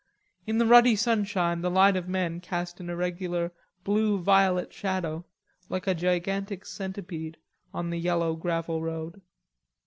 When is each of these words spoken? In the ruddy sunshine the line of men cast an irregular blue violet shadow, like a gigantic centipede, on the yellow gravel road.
In 0.47 0.57
the 0.57 0.65
ruddy 0.65 0.95
sunshine 0.95 1.61
the 1.61 1.69
line 1.69 1.95
of 1.95 2.09
men 2.09 2.39
cast 2.41 2.79
an 2.79 2.89
irregular 2.89 3.51
blue 3.83 4.17
violet 4.17 4.73
shadow, 4.73 5.25
like 5.69 5.85
a 5.85 5.93
gigantic 5.93 6.65
centipede, 6.65 7.37
on 7.71 7.91
the 7.91 7.99
yellow 7.99 8.35
gravel 8.35 8.81
road. 8.81 9.21